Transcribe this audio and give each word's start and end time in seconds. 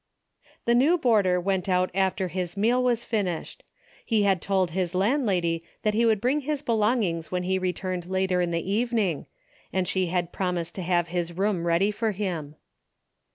The 0.65 0.73
new 0.73 0.97
boarder 0.97 1.39
went 1.39 1.69
out 1.69 1.91
after 1.93 2.27
his 2.27 2.57
meal 2.57 2.83
was 2.83 3.05
finished. 3.05 3.61
He 4.03 4.23
had 4.23 4.41
told 4.41 4.71
his 4.71 4.95
landlady 4.95 5.63
that 5.83 5.93
he 5.93 6.07
would 6.07 6.19
bring 6.19 6.39
his 6.39 6.63
belongings 6.63 7.31
when 7.31 7.43
he 7.43 7.59
re 7.59 7.71
turned 7.71 8.07
later 8.07 8.41
in 8.41 8.49
the 8.49 8.67
evening, 8.67 9.27
and 9.71 9.87
she 9.87 10.07
had 10.07 10.31
promised 10.33 10.73
to 10.73 10.81
have 10.81 11.09
his 11.09 11.33
room 11.37 11.67
ready 11.67 11.91
for 11.91 12.13
him. 12.13 12.55